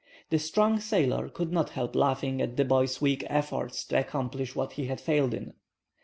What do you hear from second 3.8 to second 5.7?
to accomplish what he had failed in.